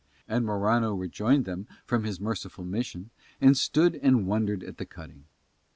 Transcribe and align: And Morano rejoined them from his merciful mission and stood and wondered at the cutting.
And 0.27 0.47
Morano 0.47 0.95
rejoined 0.95 1.45
them 1.45 1.67
from 1.85 2.05
his 2.05 2.19
merciful 2.19 2.65
mission 2.65 3.11
and 3.39 3.55
stood 3.55 3.97
and 3.97 4.25
wondered 4.25 4.63
at 4.63 4.77
the 4.77 4.85
cutting. 4.87 5.25